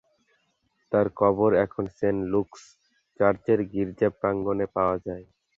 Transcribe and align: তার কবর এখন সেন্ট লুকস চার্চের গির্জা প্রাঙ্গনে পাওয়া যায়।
তার 0.91 1.07
কবর 1.19 1.51
এখন 1.65 1.83
সেন্ট 1.97 2.21
লুকস 2.31 2.61
চার্চের 3.19 3.59
গির্জা 3.71 4.09
প্রাঙ্গনে 4.19 4.65
পাওয়া 4.75 4.97
যায়। 5.05 5.25